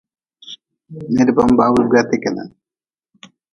[1.13, 2.49] Nida ban bohaa wuii gweete kenan.